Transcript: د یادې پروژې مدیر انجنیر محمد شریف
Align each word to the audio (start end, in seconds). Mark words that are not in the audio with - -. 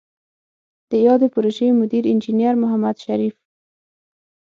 د 0.89 0.91
یادې 1.07 1.27
پروژې 1.35 1.67
مدیر 1.81 2.03
انجنیر 2.11 2.55
محمد 2.63 2.95
شریف 3.05 3.35